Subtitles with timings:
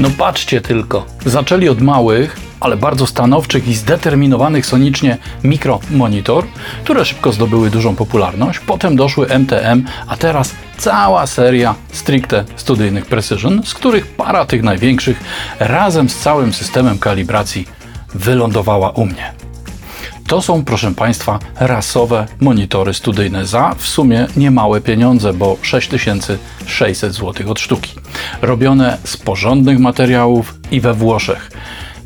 [0.00, 1.06] No patrzcie tylko.
[1.26, 6.44] Zaczęli od małych, ale bardzo stanowczych i zdeterminowanych sonicznie mikromonitor,
[6.84, 8.58] które szybko zdobyły dużą popularność.
[8.58, 15.20] Potem doszły MTM, a teraz cała seria stricte studyjnych Precision, z których para tych największych
[15.58, 17.66] razem z całym systemem kalibracji
[18.14, 19.43] wylądowała u mnie.
[20.26, 27.50] To są, proszę Państwa, rasowe monitory studyjne za w sumie niemałe pieniądze, bo 6600 zł
[27.50, 27.94] od sztuki.
[28.42, 31.50] Robione z porządnych materiałów i we Włoszech.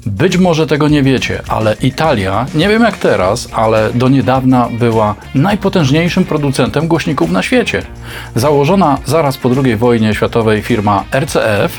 [0.06, 5.14] Być może tego nie wiecie, ale Italia, nie wiem jak teraz, ale do niedawna była
[5.34, 7.82] najpotężniejszym producentem głośników na świecie.
[8.34, 11.78] Założona zaraz po II wojnie światowej firma RCF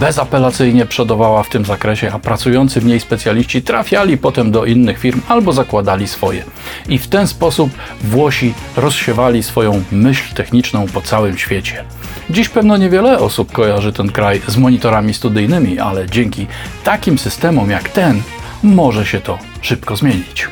[0.00, 5.20] bezapelacyjnie przodowała w tym zakresie, a pracujący w niej specjaliści trafiali potem do innych firm
[5.28, 6.44] albo zakładali swoje.
[6.88, 11.84] I w ten sposób Włosi rozsiewali swoją myśl techniczną po całym świecie.
[12.30, 16.46] Dziś pewno niewiele osób kojarzy ten kraj z monitorami studyjnymi, ale dzięki
[16.84, 18.22] takim systemom jak ten
[18.62, 20.48] może się to szybko zmienić.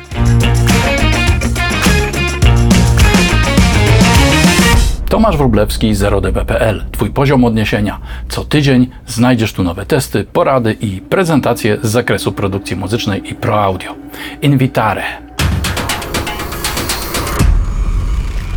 [5.09, 6.83] Tomasz Wróblewski, 0db.pl.
[6.91, 7.99] Twój poziom odniesienia.
[8.29, 13.63] Co tydzień znajdziesz tu nowe testy, porady i prezentacje z zakresu produkcji muzycznej i pro
[13.63, 13.95] audio.
[14.41, 15.03] Invitare.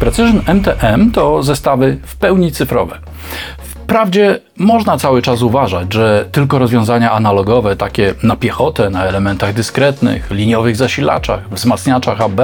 [0.01, 2.98] Precision MTM to zestawy w pełni cyfrowe.
[3.91, 10.30] Wprawdzie można cały czas uważać, że tylko rozwiązania analogowe, takie na piechotę, na elementach dyskretnych,
[10.30, 12.41] liniowych zasilaczach, wzmacniaczach AB,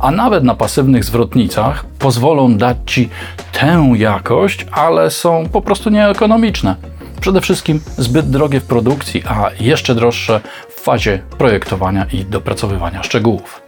[0.00, 3.08] a nawet na pasywnych zwrotnicach, pozwolą dać Ci
[3.52, 6.76] tę jakość, ale są po prostu nieekonomiczne.
[7.20, 13.62] Przede wszystkim zbyt drogie w produkcji, a jeszcze droższe w fazie projektowania i dopracowywania szczegółów.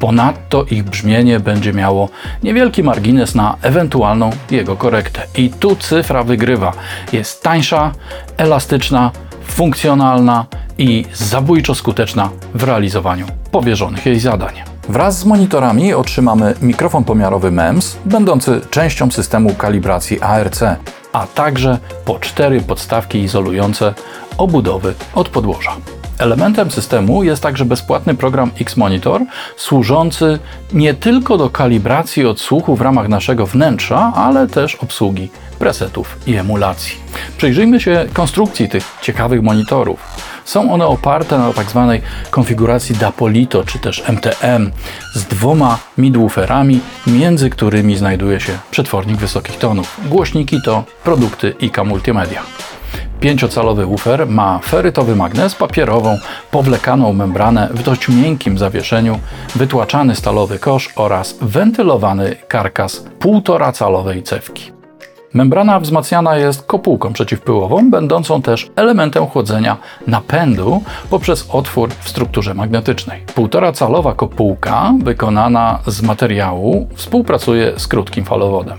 [0.00, 2.08] Ponadto ich brzmienie będzie miało
[2.42, 5.22] niewielki margines na ewentualną jego korektę.
[5.36, 6.72] I tu cyfra wygrywa.
[7.12, 7.92] Jest tańsza,
[8.36, 9.10] elastyczna,
[9.44, 10.46] funkcjonalna
[10.78, 14.54] i zabójczo skuteczna w realizowaniu powierzonych jej zadań.
[14.88, 20.62] Wraz z monitorami otrzymamy mikrofon pomiarowy MEMS, będący częścią systemu kalibracji ARC,
[21.12, 23.94] a także po cztery podstawki izolujące
[24.38, 25.72] obudowy od podłoża.
[26.20, 29.20] Elementem systemu jest także bezpłatny program X-Monitor,
[29.56, 30.38] służący
[30.72, 36.96] nie tylko do kalibracji odsłuchu w ramach naszego wnętrza, ale też obsługi presetów i emulacji.
[37.36, 40.00] Przyjrzyjmy się konstrukcji tych ciekawych monitorów.
[40.44, 42.00] Są one oparte na tzw.
[42.02, 44.70] Tak konfiguracji Dapolito czy też MTM
[45.14, 50.00] z dwoma midwooferami, między którymi znajduje się przetwornik wysokich tonów.
[50.08, 52.42] Głośniki to produkty IK Multimedia.
[53.20, 56.18] Pięciocalowy woofer ma ferytowy magnes, papierową,
[56.50, 59.18] powlekaną membranę w dość miękkim zawieszeniu,
[59.54, 64.72] wytłaczany stalowy kosz oraz wentylowany karkas półtora calowej cewki.
[65.34, 69.76] Membrana wzmacniana jest kopułką przeciwpyłową, będącą też elementem chłodzenia
[70.06, 73.24] napędu poprzez otwór w strukturze magnetycznej.
[73.34, 78.78] Półtora calowa kopułka wykonana z materiału współpracuje z krótkim falowodem.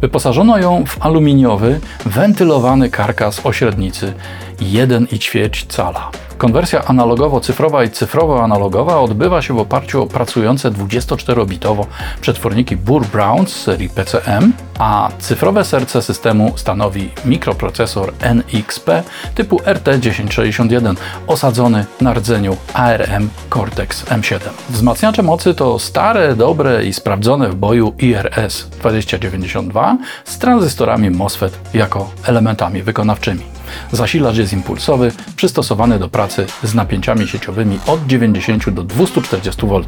[0.00, 4.12] Wyposażono ją w aluminiowy, wentylowany karkas o średnicy
[4.60, 6.10] 1,4 cala.
[6.38, 11.86] Konwersja analogowo-cyfrowa i cyfrowo-analogowa odbywa się w oparciu o pracujące 24-bitowo
[12.20, 19.02] przetworniki Burr Brown z serii PCM, a cyfrowe serce systemu stanowi mikroprocesor NXP
[19.34, 20.94] typu RT1061
[21.26, 24.38] osadzony na rdzeniu ARM Cortex M7.
[24.70, 32.10] Wzmacniacze mocy to stare, dobre i sprawdzone w boju IRS 2092 z tranzystorami MOSFET jako
[32.26, 33.54] elementami wykonawczymi.
[33.92, 39.80] Zasilacz jest impulsowy, przystosowany do pracy z napięciami sieciowymi od 90 do 240 V.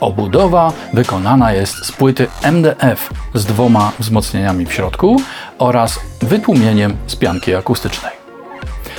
[0.00, 5.22] Obudowa wykonana jest z płyty MDF z dwoma wzmocnieniami w środku
[5.58, 8.17] oraz wytłumieniem z pianki akustycznej.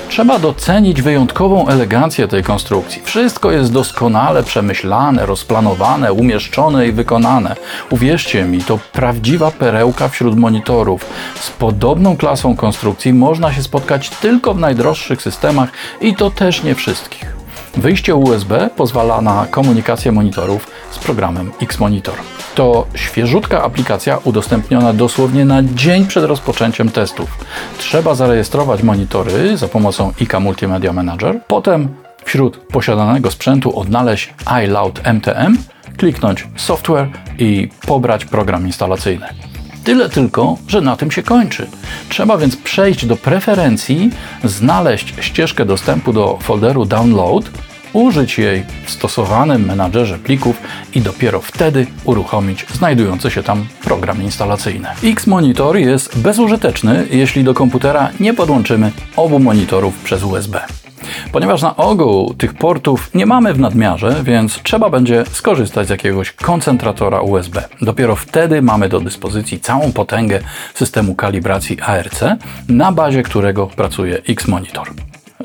[0.09, 3.02] Trzeba docenić wyjątkową elegancję tej konstrukcji.
[3.06, 7.56] Wszystko jest doskonale przemyślane, rozplanowane, umieszczone i wykonane.
[7.90, 11.06] Uwierzcie mi, to prawdziwa perełka wśród monitorów.
[11.36, 15.70] Z podobną klasą konstrukcji można się spotkać tylko w najdroższych systemach
[16.02, 17.39] i to też nie wszystkich.
[17.78, 22.16] Wyjście USB pozwala na komunikację monitorów z programem X-Monitor.
[22.56, 27.46] To świeżutka aplikacja udostępniona dosłownie na dzień przed rozpoczęciem testów.
[27.78, 31.90] Trzeba zarejestrować monitory za pomocą IK Multimedia Manager, potem
[32.26, 34.34] wśród posiadanego sprzętu odnaleźć
[34.66, 35.58] iLoud MTM,
[35.98, 37.08] kliknąć Software
[37.38, 39.48] i pobrać program instalacyjny.
[39.90, 41.68] Tyle tylko, że na tym się kończy.
[42.09, 44.09] Trzeba więc przejść do preferencji,
[44.44, 47.50] znaleźć ścieżkę dostępu do folderu Download,
[47.94, 50.62] użyć jej w stosowanym menadżerze plików
[50.96, 54.88] i dopiero wtedy uruchomić znajdujący się tam program instalacyjny.
[55.03, 60.62] X-Monitor jest bezużyteczny, jeśli do komputera nie podłączymy obu monitorów przez USB.
[61.32, 66.32] Ponieważ na ogół tych portów nie mamy w nadmiarze, więc trzeba będzie skorzystać z jakiegoś
[66.32, 67.64] koncentratora USB.
[67.82, 70.40] Dopiero wtedy mamy do dyspozycji całą potęgę
[70.73, 72.20] systemu kalibracji ARC,
[72.70, 74.90] na bazie którego pracuje X-Monitor.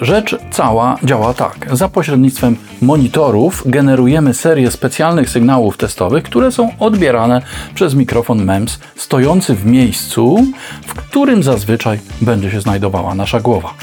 [0.01, 1.69] Rzecz cała działa tak.
[1.73, 7.43] Za pośrednictwem monitorów generujemy serię specjalnych sygnałów testowych, które są odbierane
[7.75, 10.45] przez mikrofon MEMS stojący w miejscu,
[10.87, 13.75] w którym zazwyczaj będzie się znajdowała nasza głowa.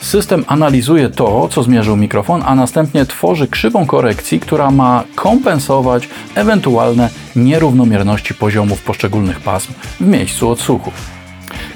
[0.00, 7.08] System analizuje to, co zmierzył mikrofon, a następnie tworzy krzywą korekcji, która ma kompensować ewentualne
[7.36, 10.92] nierównomierności poziomów poszczególnych pasm w miejscu odsłuchu.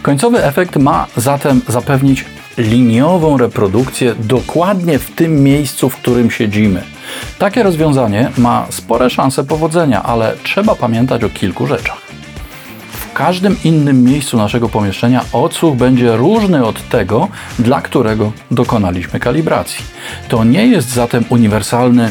[0.03, 2.25] Końcowy efekt ma zatem zapewnić
[2.59, 6.83] liniową reprodukcję dokładnie w tym miejscu, w którym siedzimy.
[7.39, 12.01] Takie rozwiązanie ma spore szanse powodzenia, ale trzeba pamiętać o kilku rzeczach.
[13.12, 17.29] W każdym innym miejscu naszego pomieszczenia odsłuch będzie różny od tego,
[17.59, 19.85] dla którego dokonaliśmy kalibracji.
[20.29, 22.11] To nie jest zatem uniwersalny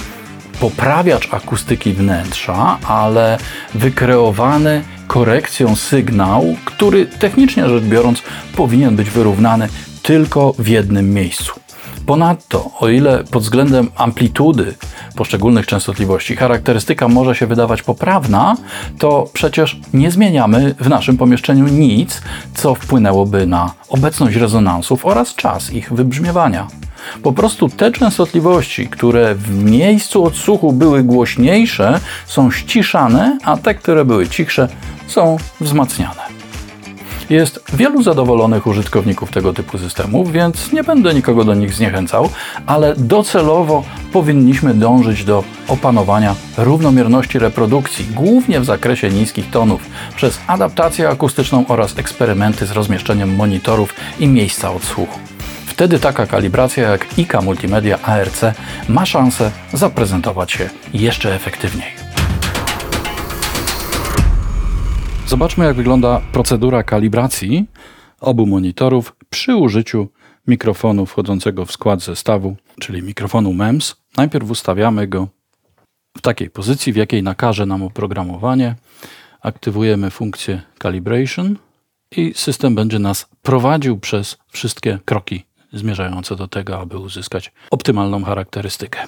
[0.60, 3.38] poprawiacz akustyki wnętrza, ale
[3.76, 8.24] wykreowany korekcją sygnał, który technicznie rzecz biorąc
[8.56, 9.68] powinien być wyrównany
[10.04, 11.61] tylko w jednym miejscu.
[12.06, 14.74] Ponadto, o ile pod względem amplitudy
[15.16, 18.58] poszczególnych częstotliwości charakterystyka może się wydawać poprawna,
[19.00, 22.22] to przecież nie zmieniamy w naszym pomieszczeniu nic,
[22.54, 26.68] co wpłynęłoby na obecność rezonansów oraz czas ich wybrzmiewania.
[27.24, 34.06] Po prostu te częstotliwości, które w miejscu odsłuchu były głośniejsze, są ściszane, a te, które
[34.06, 34.68] były cichsze,
[35.08, 36.41] są wzmacniane.
[37.30, 42.30] Jest wielu zadowolonych użytkowników tego typu systemów, więc nie będę nikogo do nich zniechęcał,
[42.66, 43.84] ale docelowo
[44.14, 49.82] powinniśmy dążyć do opanowania równomierności reprodukcji, głównie w zakresie niskich tonów,
[50.16, 55.20] przez adaptację akustyczną oraz eksperymenty z rozmieszczeniem monitorów i miejsca odsłuchu.
[55.66, 58.42] Wtedy taka kalibracja jak IK Multimedia ARC
[58.90, 62.01] ma szansę zaprezentować się jeszcze efektywniej.
[65.32, 67.66] Zobaczmy, jak wygląda procedura kalibracji
[68.20, 70.08] obu monitorów przy użyciu
[70.48, 73.96] mikrofonu wchodzącego w skład zestawu, czyli mikrofonu MEMS.
[74.18, 75.28] Najpierw ustawiamy go
[76.18, 78.76] w takiej pozycji, w jakiej nakaże nam oprogramowanie.
[79.42, 81.58] Aktywujemy funkcję calibration
[82.18, 89.00] i system będzie nas prowadził przez wszystkie kroki zmierzające do tego, aby uzyskać optymalną charakterystykę.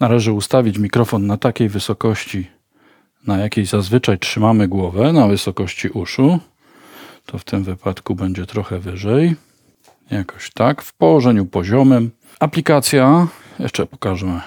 [0.00, 2.46] Należy ustawić mikrofon na takiej wysokości,
[3.26, 6.38] na jakiej zazwyczaj trzymamy głowę, na wysokości uszu.
[7.26, 9.36] To w tym wypadku będzie trochę wyżej.
[10.10, 12.10] Jakoś tak, w położeniu poziomym.
[12.40, 13.26] Aplikacja,
[13.58, 14.40] jeszcze pokażę,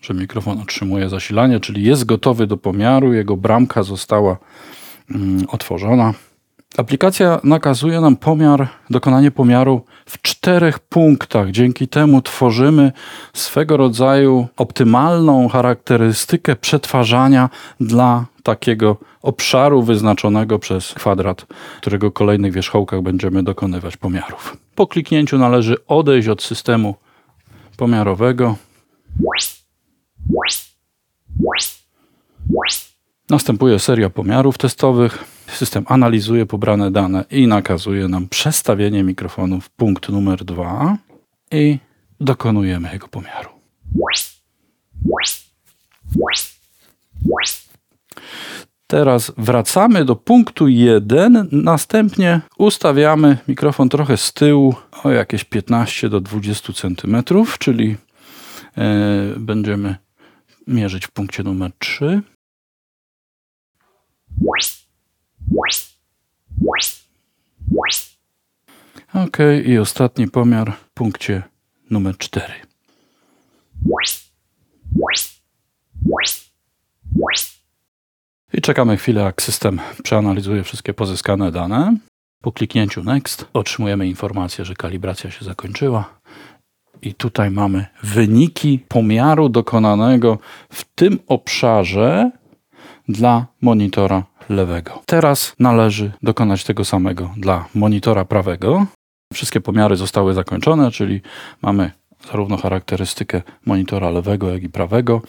[0.00, 3.12] że mikrofon otrzymuje zasilanie, czyli jest gotowy do pomiaru.
[3.12, 4.36] Jego bramka została
[5.10, 6.14] mm, otworzona.
[6.76, 11.50] Aplikacja nakazuje nam pomiar, dokonanie pomiaru w czterech punktach.
[11.50, 12.92] Dzięki temu tworzymy
[13.32, 17.50] swego rodzaju optymalną charakterystykę przetwarzania
[17.80, 21.46] dla takiego obszaru wyznaczonego przez kwadrat,
[21.80, 24.56] którego kolejnych wierzchołkach będziemy dokonywać pomiarów.
[24.74, 26.94] Po kliknięciu należy odejść od systemu
[27.76, 28.56] pomiarowego.
[33.30, 35.33] Następuje seria pomiarów testowych.
[35.54, 40.98] System analizuje pobrane dane i nakazuje nam przestawienie mikrofonu w punkt numer 2
[41.50, 41.78] i
[42.20, 43.50] dokonujemy jego pomiaru.
[48.86, 56.20] Teraz wracamy do punktu 1, następnie ustawiamy mikrofon trochę z tyłu o jakieś 15 do
[56.20, 57.22] 20 cm,
[57.58, 57.96] czyli
[58.76, 59.96] e, będziemy
[60.66, 62.22] mierzyć w punkcie numer 3.
[69.14, 71.42] Ok, i ostatni pomiar w punkcie
[71.90, 72.54] numer 4.
[78.52, 81.96] I czekamy chwilę, jak system przeanalizuje wszystkie pozyskane dane.
[82.40, 86.20] Po kliknięciu Next otrzymujemy informację, że kalibracja się zakończyła.
[87.02, 90.38] I tutaj mamy wyniki pomiaru dokonanego
[90.70, 92.30] w tym obszarze
[93.08, 95.02] dla monitora lewego.
[95.06, 98.86] Teraz należy dokonać tego samego dla monitora prawego.
[99.32, 101.20] Wszystkie pomiary zostały zakończone, czyli
[101.62, 101.90] mamy
[102.30, 105.22] zarówno charakterystykę monitora lewego, jak i prawego.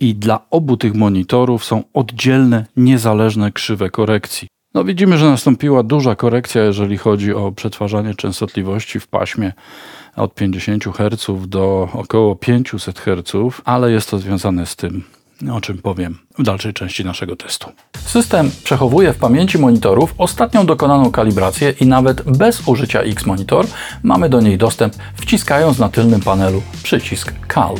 [0.00, 4.48] I dla obu tych monitorów są oddzielne, niezależne krzywe korekcji.
[4.74, 9.52] No widzimy, że nastąpiła duża korekcja, jeżeli chodzi o przetwarzanie częstotliwości w paśmie
[10.16, 15.02] od 50 Hz do około 500 Hz, ale jest to związane z tym,
[15.52, 17.72] o czym powiem w dalszej części naszego testu.
[18.06, 23.66] System przechowuje w pamięci monitorów ostatnią dokonaną kalibrację i nawet bez użycia X-Monitor
[24.02, 27.74] mamy do niej dostęp wciskając na tylnym panelu przycisk CAL.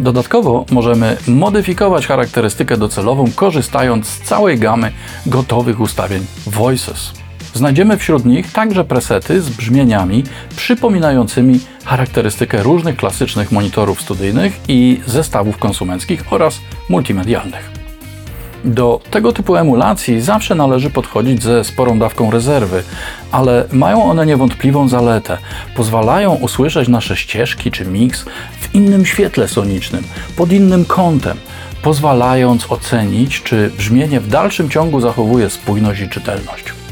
[0.00, 4.92] Dodatkowo możemy modyfikować charakterystykę docelową korzystając z całej gamy
[5.26, 7.25] gotowych ustawień Voices.
[7.56, 10.24] Znajdziemy wśród nich także presety z brzmieniami
[10.56, 17.70] przypominającymi charakterystykę różnych klasycznych monitorów studyjnych i zestawów konsumenckich oraz multimedialnych.
[18.64, 22.82] Do tego typu emulacji zawsze należy podchodzić ze sporą dawką rezerwy,
[23.32, 25.38] ale mają one niewątpliwą zaletę.
[25.76, 28.24] Pozwalają usłyszeć nasze ścieżki czy miks
[28.60, 30.04] w innym świetle sonicznym,
[30.36, 31.36] pod innym kątem,
[31.82, 36.85] pozwalając ocenić, czy brzmienie w dalszym ciągu zachowuje spójność i czytelność.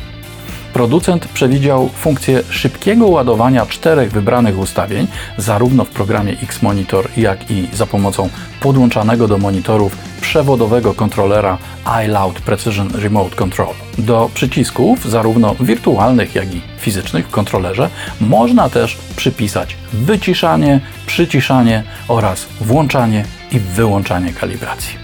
[0.75, 7.87] Producent przewidział funkcję szybkiego ładowania czterech wybranych ustawień, zarówno w programie X-Monitor, jak i za
[7.87, 8.29] pomocą
[8.61, 11.59] podłączanego do monitorów przewodowego kontrolera
[12.05, 13.75] iLoud Precision Remote Control.
[13.99, 17.91] Do przycisków, zarówno wirtualnych, jak i fizycznych w kontrolerze,
[18.21, 25.04] można też przypisać wyciszanie, przyciszanie oraz włączanie i wyłączanie kalibracji.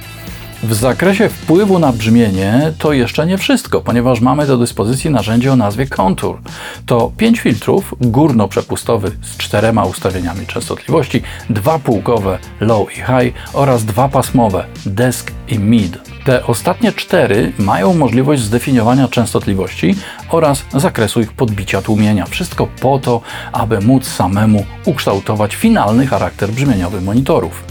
[0.62, 5.57] W zakresie wpływu na brzmienie to jeszcze nie wszystko, ponieważ mamy do dyspozycji narzędzie o
[5.57, 6.38] nazwie Contour.
[6.87, 14.09] To 5 filtrów górno-przepustowych z czterema ustawieniami częstotliwości, dwa półkowe low i high oraz dwa
[14.09, 15.99] pasmowe desk i mid.
[16.25, 19.95] Te ostatnie cztery mają możliwość zdefiniowania częstotliwości
[20.31, 22.26] oraz zakresu ich podbicia tłumienia.
[22.26, 23.21] Wszystko po to,
[23.52, 27.70] aby móc samemu ukształtować finalny charakter brzmieniowy monitorów.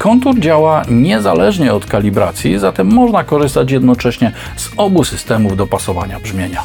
[0.00, 6.62] Kontur działa niezależnie od kalibracji, zatem można korzystać jednocześnie z obu systemów dopasowania brzmienia.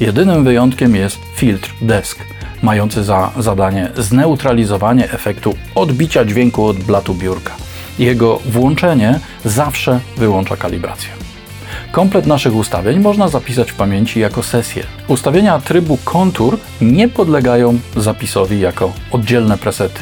[0.00, 2.18] Jedynym wyjątkiem jest filtr desk,
[2.62, 7.52] mający za zadanie zneutralizowanie efektu odbicia dźwięku od blatu biurka.
[7.98, 11.10] Jego włączenie zawsze wyłącza kalibrację.
[11.92, 14.82] Komplet naszych ustawień można zapisać w pamięci jako sesję.
[15.08, 20.00] Ustawienia trybu kontur nie podlegają zapisowi jako oddzielne presety.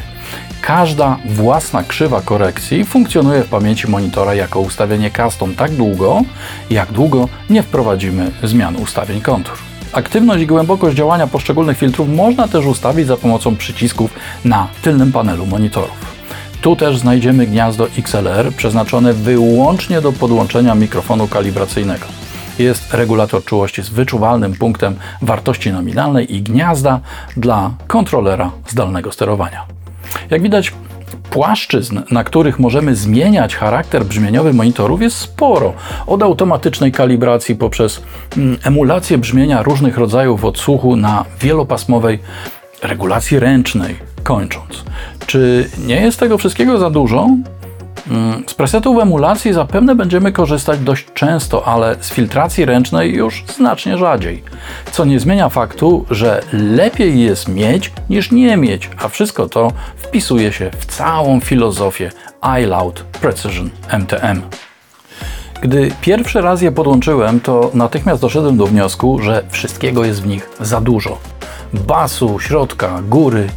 [0.61, 6.21] Każda własna krzywa korekcji funkcjonuje w pamięci monitora jako ustawienie custom tak długo,
[6.69, 9.53] jak długo nie wprowadzimy zmian ustawień kontur.
[9.93, 14.13] Aktywność i głębokość działania poszczególnych filtrów można też ustawić za pomocą przycisków
[14.45, 16.17] na tylnym panelu monitorów.
[16.61, 22.05] Tu też znajdziemy gniazdo XLR przeznaczone wyłącznie do podłączenia mikrofonu kalibracyjnego.
[22.59, 26.99] Jest regulator czułości z wyczuwalnym punktem wartości nominalnej i gniazda
[27.37, 29.76] dla kontrolera zdalnego sterowania.
[30.29, 30.73] Jak widać,
[31.29, 35.73] płaszczyzn, na których możemy zmieniać charakter brzmieniowy monitorów jest sporo.
[36.07, 38.01] Od automatycznej kalibracji poprzez
[38.37, 42.19] mm, emulację brzmienia różnych rodzajów odsłuchu na wielopasmowej
[42.83, 44.83] regulacji ręcznej kończąc.
[45.27, 47.27] Czy nie jest tego wszystkiego za dużo?
[48.09, 53.97] Mm, z presetów emulacji zapewne będziemy korzystać dość często, ale z filtracji ręcznej już znacznie
[53.97, 54.43] rzadziej.
[54.91, 60.53] Co nie zmienia faktu, że lepiej jest mieć niż nie mieć, a wszystko to wpisuje
[60.53, 62.11] się w całą filozofię
[62.41, 64.41] iLoud Precision MTM.
[65.61, 70.49] Gdy pierwszy raz je podłączyłem, to natychmiast doszedłem do wniosku, że wszystkiego jest w nich
[70.59, 71.17] za dużo.
[71.73, 73.47] Basu, środka, góry.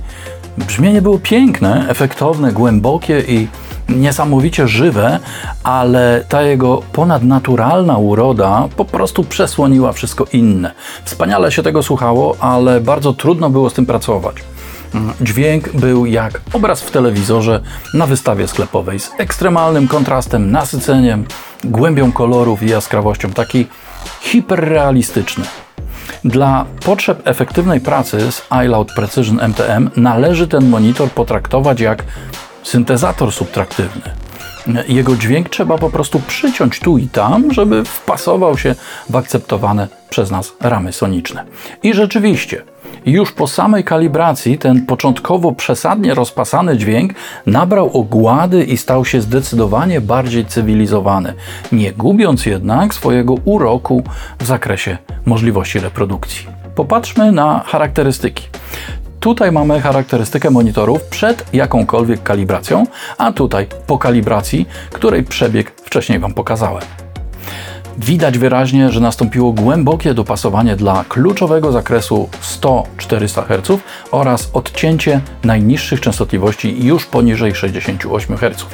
[0.58, 3.48] Brzmienie było piękne, efektowne, głębokie i
[3.90, 5.18] niesamowicie żywe,
[5.64, 10.72] ale ta jego ponadnaturalna uroda po prostu przesłoniła wszystko inne.
[11.04, 14.36] Wspaniale się tego słuchało, ale bardzo trudno było z tym pracować.
[14.94, 17.60] Mm, dźwięk był jak obraz w telewizorze
[17.94, 21.24] na wystawie sklepowej z ekstremalnym kontrastem, nasyceniem,
[21.64, 23.66] głębią kolorów i jaskrawością, taki
[24.20, 25.44] hiperrealistyczny.
[26.24, 32.04] Dla potrzeb efektywnej pracy z iLoud Precision MTM należy ten monitor potraktować jak
[32.62, 34.02] syntezator subtraktywny.
[34.88, 38.74] Jego dźwięk trzeba po prostu przyciąć tu i tam, żeby wpasował się
[39.10, 41.44] w akceptowane przez nas ramy soniczne.
[41.82, 42.62] I rzeczywiście,
[43.06, 47.12] już po samej kalibracji ten początkowo przesadnie rozpasany dźwięk
[47.46, 51.34] nabrał ogłady i stał się zdecydowanie bardziej cywilizowany,
[51.72, 54.02] nie gubiąc jednak swojego uroku
[54.38, 56.46] w zakresie możliwości reprodukcji.
[56.74, 58.44] Popatrzmy na charakterystyki.
[59.20, 62.86] Tutaj mamy charakterystykę monitorów przed jakąkolwiek kalibracją,
[63.18, 66.82] a tutaj po kalibracji, której przebieg wcześniej Wam pokazałem.
[67.98, 76.84] Widać wyraźnie, że nastąpiło głębokie dopasowanie dla kluczowego zakresu 100-400 Hz oraz odcięcie najniższych częstotliwości
[76.84, 78.66] już poniżej 68 Hz.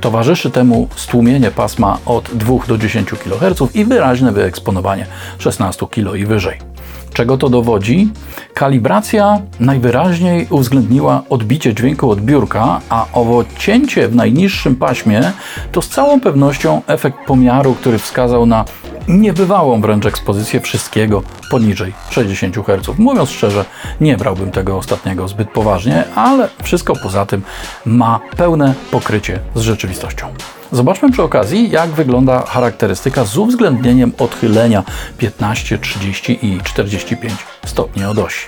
[0.00, 5.06] Towarzyszy temu stłumienie pasma od 2 do 10 kHz i wyraźne wyeksponowanie
[5.38, 6.72] 16 kg i wyżej.
[7.12, 8.08] Czego to dowodzi?
[8.54, 15.32] Kalibracja najwyraźniej uwzględniła odbicie dźwięku od biurka, a owo cięcie w najniższym paśmie
[15.72, 18.64] to z całą pewnością efekt pomiaru, który wskazał na
[19.08, 22.98] niebywałą wręcz ekspozycję wszystkiego poniżej 60 Hz.
[22.98, 23.64] Mówiąc szczerze,
[24.00, 27.42] nie brałbym tego ostatniego zbyt poważnie, ale wszystko poza tym
[27.86, 30.26] ma pełne pokrycie z rzeczywistością.
[30.72, 34.82] Zobaczmy przy okazji, jak wygląda charakterystyka z uwzględnieniem odchylenia
[35.18, 37.32] 15, 30 i 45
[37.66, 38.46] stopni od osi.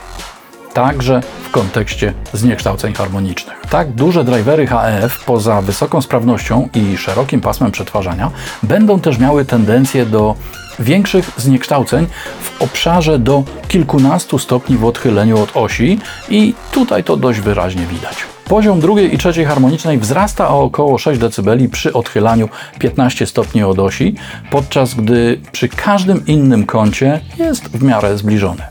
[0.75, 3.61] Także w kontekście zniekształceń harmonicznych.
[3.71, 8.31] Tak duże drivery HF poza wysoką sprawnością i szerokim pasmem przetwarzania
[8.63, 10.35] będą też miały tendencję do
[10.79, 12.07] większych zniekształceń
[12.41, 18.34] w obszarze do kilkunastu stopni w odchyleniu od osi i tutaj to dość wyraźnie widać.
[18.49, 22.49] Poziom drugiej i trzeciej harmonicznej wzrasta o około 6 dB przy odchylaniu
[22.79, 24.15] 15 stopni od osi,
[24.51, 28.63] podczas gdy przy każdym innym kącie jest w miarę zbliżony.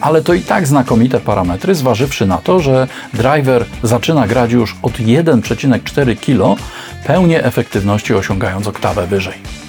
[0.00, 4.92] Ale to i tak znakomite parametry, zważywszy na to, że driver zaczyna grać już od
[4.92, 6.62] 1,4 kg,
[7.06, 9.61] pełnię efektywności osiągając oktawę wyżej.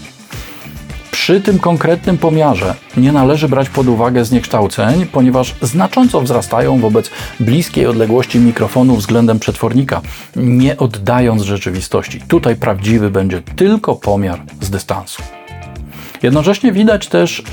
[1.24, 7.86] Przy tym konkretnym pomiarze nie należy brać pod uwagę zniekształceń, ponieważ znacząco wzrastają wobec bliskiej
[7.86, 10.02] odległości mikrofonu względem przetwornika,
[10.36, 12.22] nie oddając rzeczywistości.
[12.28, 15.24] Tutaj prawdziwy będzie tylko pomiar z dystansu.
[16.24, 17.44] Jednocześnie widać też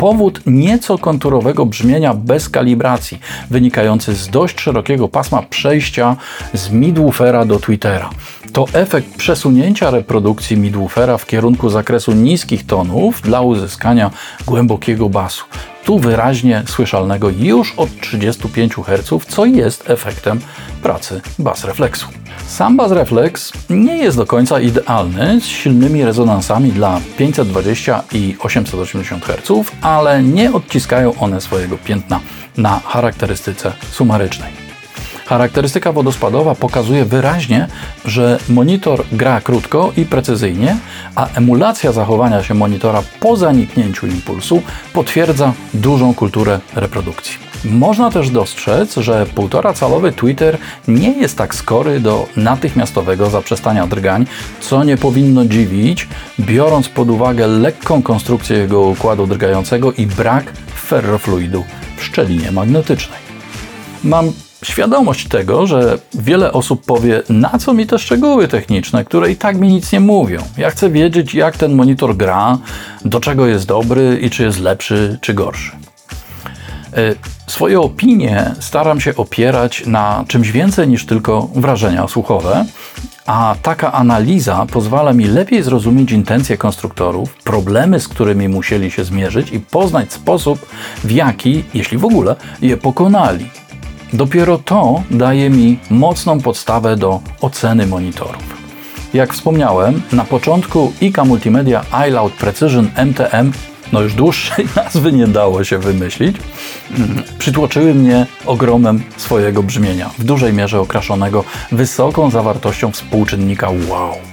[0.00, 6.16] powód nieco konturowego brzmienia bez kalibracji, wynikający z dość szerokiego pasma przejścia
[6.54, 8.10] z midwoofera do tweetera.
[8.52, 14.10] To efekt przesunięcia reprodukcji midwoofera w kierunku zakresu niskich tonów dla uzyskania
[14.46, 15.44] głębokiego basu.
[15.90, 20.40] Tu wyraźnie słyszalnego już od 35 Hz, co jest efektem
[20.82, 22.06] pracy bas refleksu.
[22.46, 29.24] Sam bas refleks nie jest do końca idealny z silnymi rezonansami dla 520 i 880
[29.24, 32.20] Hz, ale nie odciskają one swojego piętna
[32.56, 34.69] na charakterystyce sumarycznej.
[35.30, 37.68] Charakterystyka wodospadowa pokazuje wyraźnie,
[38.04, 40.76] że monitor gra krótko i precyzyjnie,
[41.14, 47.38] a emulacja zachowania się monitora po zaniknięciu impulsu potwierdza dużą kulturę reprodukcji.
[47.64, 54.26] Można też dostrzec, że 1,5 calowy Twitter nie jest tak skory do natychmiastowego zaprzestania drgań,
[54.60, 56.08] co nie powinno dziwić,
[56.40, 61.64] biorąc pod uwagę lekką konstrukcję jego układu drgającego i brak ferrofluidu
[61.96, 63.20] w szczelinie magnetycznej.
[64.04, 64.32] Mam
[64.64, 69.56] świadomość tego, że wiele osób powie, na co mi te szczegóły techniczne, które i tak
[69.56, 70.42] mi nic nie mówią.
[70.56, 72.58] Ja chcę wiedzieć, jak ten monitor gra,
[73.04, 75.72] do czego jest dobry i czy jest lepszy, czy gorszy.
[76.96, 77.14] E,
[77.46, 82.64] swoje opinie staram się opierać na czymś więcej niż tylko wrażenia słuchowe,
[83.26, 89.52] a taka analiza pozwala mi lepiej zrozumieć intencje konstruktorów, problemy, z którymi musieli się zmierzyć
[89.52, 90.66] i poznać sposób,
[91.04, 93.46] w jaki, jeśli w ogóle, je pokonali.
[94.12, 98.60] Dopiero to daje mi mocną podstawę do oceny monitorów.
[99.14, 103.52] Jak wspomniałem, na początku ICA Multimedia iLoud Precision MTM
[103.92, 106.36] no już dłuższej nazwy nie dało się wymyślić,
[107.38, 114.29] przytłoczyły mnie ogromem swojego brzmienia, w dużej mierze okraszonego wysoką zawartością współczynnika wow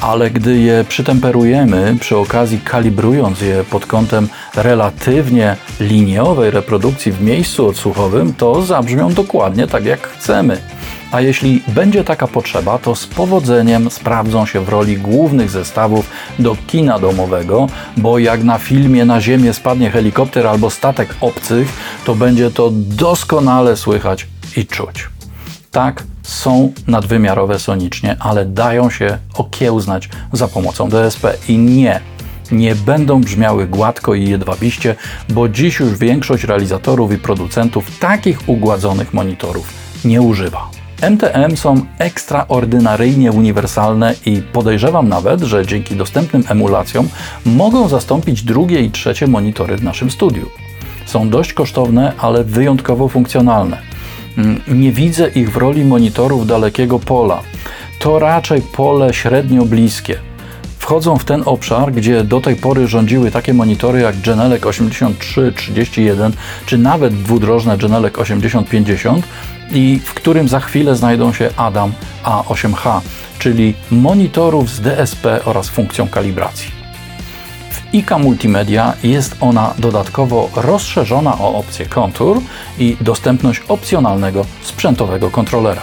[0.00, 7.66] ale gdy je przytemperujemy, przy okazji kalibrując je pod kątem relatywnie liniowej reprodukcji w miejscu
[7.66, 10.58] odsłuchowym, to zabrzmią dokładnie tak jak chcemy.
[11.12, 16.56] A jeśli będzie taka potrzeba, to z powodzeniem sprawdzą się w roli głównych zestawów do
[16.66, 21.68] kina domowego, bo jak na filmie na ziemię spadnie helikopter albo statek obcych,
[22.04, 25.08] to będzie to doskonale słychać i czuć.
[25.70, 32.00] Tak, są nadwymiarowe sonicznie, ale dają się okiełznać za pomocą DSP i nie,
[32.52, 34.94] nie będą brzmiały gładko i jedwabiście,
[35.28, 39.72] bo dziś już większość realizatorów i producentów takich ugładzonych monitorów
[40.04, 40.70] nie używa.
[41.10, 47.08] MTM są ekstraordynaryjnie uniwersalne i podejrzewam nawet, że dzięki dostępnym emulacjom
[47.46, 50.46] mogą zastąpić drugie i trzecie monitory w naszym studiu.
[51.06, 53.89] Są dość kosztowne, ale wyjątkowo funkcjonalne.
[54.38, 57.42] Mm, nie widzę ich w roli monitorów dalekiego pola.
[57.98, 60.18] To raczej pole średnio bliskie.
[60.78, 66.32] Wchodzą w ten obszar, gdzie do tej pory rządziły takie monitory jak Genelec 8331
[66.66, 69.26] czy nawet dwudrożne Genelec 8050
[69.72, 71.92] i w którym za chwilę znajdą się Adam
[72.24, 73.00] A8H,
[73.38, 76.79] czyli monitorów z DSP oraz funkcją kalibracji.
[77.70, 82.40] W ICA Multimedia jest ona dodatkowo rozszerzona o opcję Contour
[82.78, 85.82] i dostępność opcjonalnego sprzętowego kontrolera.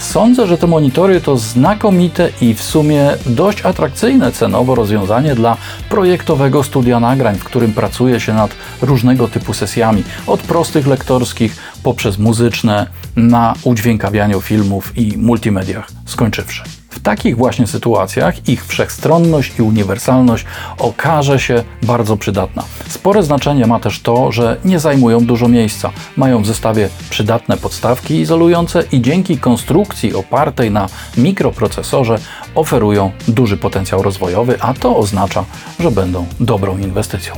[0.00, 5.56] Sądzę, że te monitory to znakomite i w sumie dość atrakcyjne cenowo rozwiązanie dla
[5.88, 8.50] projektowego studia nagrań, w którym pracuje się nad
[8.82, 16.79] różnego typu sesjami, od prostych lektorskich poprzez muzyczne na udźwiękawianiu filmów i multimediach skończywszy.
[16.90, 20.44] W takich właśnie sytuacjach ich wszechstronność i uniwersalność
[20.78, 22.64] okaże się bardzo przydatna.
[22.88, 25.90] Spore znaczenie ma też to, że nie zajmują dużo miejsca.
[26.16, 32.18] Mają w zestawie przydatne podstawki izolujące i dzięki konstrukcji opartej na mikroprocesorze
[32.54, 35.44] oferują duży potencjał rozwojowy, a to oznacza,
[35.80, 37.34] że będą dobrą inwestycją.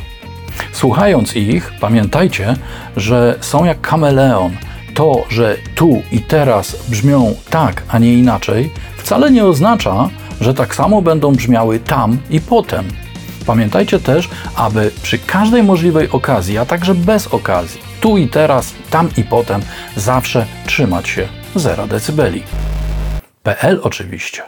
[0.73, 2.57] Słuchając ich, pamiętajcie,
[2.97, 4.57] że są jak kameleon.
[4.95, 8.71] To, że tu i teraz brzmią tak, a nie inaczej,
[9.13, 10.09] wcale nie oznacza,
[10.41, 12.85] że tak samo będą brzmiały tam i potem.
[13.47, 19.09] Pamiętajcie też, aby przy każdej możliwej okazji, a także bez okazji, tu i teraz, tam
[19.17, 19.61] i potem,
[19.97, 22.43] zawsze trzymać się 0 decybeli.
[23.43, 24.43] PL oczywiście.